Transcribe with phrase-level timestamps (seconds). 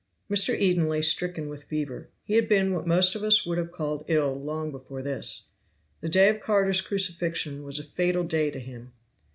[0.31, 0.57] Mr.
[0.57, 2.09] Eden lay stricken with fever.
[2.23, 5.43] He had been what most of us would have called ill long before this.
[5.99, 8.93] The day of Carter's crucifixion was a fatal day to him.